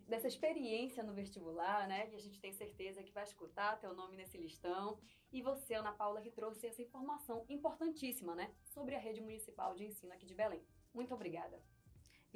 dessa 0.06 0.28
experiência 0.28 1.02
no 1.02 1.14
vestibular, 1.14 1.88
né? 1.88 2.06
Que 2.06 2.16
a 2.16 2.20
gente 2.20 2.40
tem 2.40 2.52
certeza 2.52 3.02
que 3.02 3.12
vai 3.12 3.24
escutar 3.24 3.80
teu 3.80 3.94
nome 3.94 4.16
nesse 4.16 4.38
listão. 4.38 4.98
E 5.32 5.42
você, 5.42 5.74
Ana 5.74 5.92
Paula, 5.92 6.20
que 6.20 6.30
trouxe 6.30 6.66
essa 6.66 6.82
informação 6.82 7.44
importantíssima, 7.48 8.34
né? 8.34 8.54
Sobre 8.64 8.94
a 8.94 8.98
rede 8.98 9.20
municipal 9.20 9.74
de 9.74 9.84
ensino 9.84 10.12
aqui 10.12 10.26
de 10.26 10.34
Belém. 10.34 10.64
Muito 10.94 11.12
obrigada. 11.12 11.60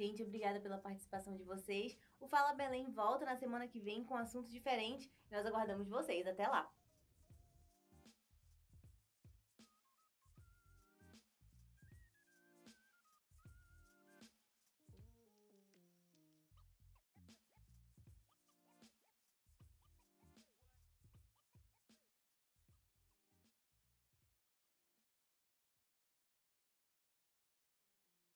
Gente, 0.01 0.23
obrigada 0.23 0.59
pela 0.59 0.79
participação 0.79 1.35
de 1.37 1.43
vocês. 1.43 1.95
O 2.19 2.27
Fala 2.27 2.55
Belém 2.55 2.89
volta 2.89 3.23
na 3.23 3.35
semana 3.35 3.67
que 3.67 3.79
vem 3.79 4.03
com 4.03 4.15
um 4.15 4.17
assunto 4.17 4.49
diferente. 4.49 5.13
Nós 5.29 5.45
aguardamos 5.45 5.87
vocês. 5.87 6.25
Até 6.25 6.47
lá! 6.47 6.67